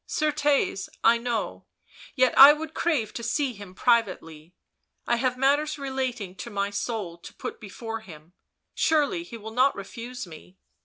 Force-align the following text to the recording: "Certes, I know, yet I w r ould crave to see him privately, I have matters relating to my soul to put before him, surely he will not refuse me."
"Certes, 0.07 0.89
I 1.03 1.19
know, 1.19 1.67
yet 2.15 2.35
I 2.35 2.47
w 2.47 2.61
r 2.61 2.65
ould 2.67 2.73
crave 2.73 3.13
to 3.13 3.21
see 3.21 3.53
him 3.53 3.75
privately, 3.75 4.55
I 5.05 5.17
have 5.17 5.37
matters 5.37 5.77
relating 5.77 6.33
to 6.37 6.49
my 6.49 6.71
soul 6.71 7.19
to 7.19 7.33
put 7.35 7.59
before 7.59 7.99
him, 7.99 8.33
surely 8.73 9.21
he 9.21 9.37
will 9.37 9.51
not 9.53 9.75
refuse 9.75 10.25
me." 10.25 10.57